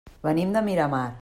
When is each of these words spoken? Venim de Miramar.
Venim 0.27 0.55
de 0.57 0.65
Miramar. 0.71 1.05